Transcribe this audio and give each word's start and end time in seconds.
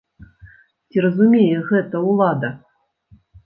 Ці 0.93 1.03
разумее 1.07 1.59
гэта 1.69 1.95
ўлада? 2.09 2.49